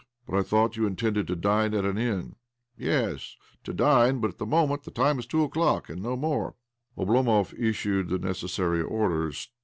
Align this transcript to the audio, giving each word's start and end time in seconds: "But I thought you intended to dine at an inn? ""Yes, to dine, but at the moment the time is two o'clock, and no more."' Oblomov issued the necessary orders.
"But 0.25 0.35
I 0.35 0.41
thought 0.41 0.77
you 0.77 0.87
intended 0.87 1.27
to 1.27 1.35
dine 1.35 1.75
at 1.75 1.85
an 1.85 1.99
inn? 1.99 2.35
""Yes, 2.89 3.35
to 3.63 3.71
dine, 3.71 4.19
but 4.19 4.31
at 4.31 4.37
the 4.39 4.47
moment 4.47 4.81
the 4.81 4.89
time 4.89 5.19
is 5.19 5.27
two 5.27 5.43
o'clock, 5.43 5.89
and 5.89 6.01
no 6.01 6.17
more."' 6.17 6.55
Oblomov 6.97 7.53
issued 7.59 8.09
the 8.09 8.17
necessary 8.17 8.81
orders. 8.81 9.49